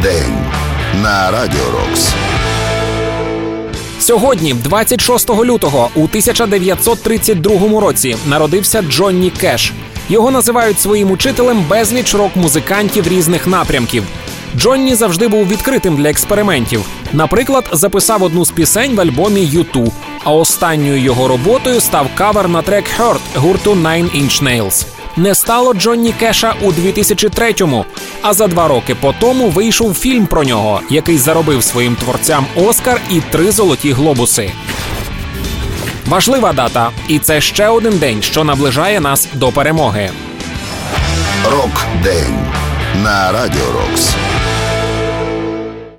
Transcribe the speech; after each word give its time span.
Рок-день 0.00 0.32
на 1.02 1.30
Радіо 1.30 1.60
Рокс. 1.72 2.14
Сьогодні, 3.98 4.54
26 4.54 5.30
лютого, 5.30 5.90
у 5.94 6.04
1932 6.04 7.80
році, 7.80 8.16
народився 8.26 8.82
Джонні 8.82 9.30
Кеш. 9.30 9.72
Його 10.08 10.30
називають 10.30 10.80
своїм 10.80 11.10
учителем 11.10 11.64
безліч 11.68 12.14
рок-музикантів 12.14 13.08
різних 13.08 13.46
напрямків. 13.46 14.04
Джонні 14.56 14.94
завжди 14.94 15.28
був 15.28 15.48
відкритим 15.48 15.96
для 15.96 16.10
експериментів. 16.10 16.84
Наприклад, 17.12 17.68
записав 17.72 18.22
одну 18.22 18.44
з 18.44 18.50
пісень 18.50 18.94
в 18.94 19.00
альбомі 19.00 19.40
«U2», 19.40 19.90
а 20.24 20.32
останньою 20.32 20.98
його 20.98 21.28
роботою 21.28 21.80
став 21.80 22.06
кавер 22.14 22.48
на 22.48 22.62
трек 22.62 22.84
«Hurt» 23.00 23.20
гурту 23.36 23.74
Nine 23.74 24.22
Inch 24.22 24.42
Nails. 24.42 24.86
Не 25.20 25.34
стало 25.34 25.74
Джонні 25.74 26.12
Кеша 26.12 26.54
у 26.62 26.72
2003-му, 26.72 27.84
а 28.22 28.34
за 28.34 28.46
два 28.46 28.68
роки 28.68 28.94
по 28.94 29.14
тому 29.20 29.48
вийшов 29.48 29.94
фільм 29.94 30.26
про 30.26 30.44
нього, 30.44 30.80
який 30.90 31.18
заробив 31.18 31.64
своїм 31.64 31.96
творцям 31.96 32.46
Оскар 32.56 33.00
і 33.10 33.20
три 33.20 33.50
золоті 33.50 33.92
глобуси. 33.92 34.50
Важлива 36.06 36.52
дата, 36.52 36.90
і 37.08 37.18
це 37.18 37.40
ще 37.40 37.68
один 37.68 37.98
день, 37.98 38.22
що 38.22 38.44
наближає 38.44 39.00
нас 39.00 39.28
до 39.32 39.52
перемоги. 39.52 40.10
Рок-день 41.50 42.38
на 43.02 43.32
Радіо 43.32 43.72
Рокс. 43.72 44.14